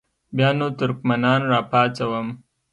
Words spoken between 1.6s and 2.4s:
پاڅوم.